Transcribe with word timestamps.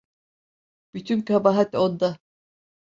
Bütün 0.93 1.21
kabahat 1.21 1.75
onda. 1.75 2.17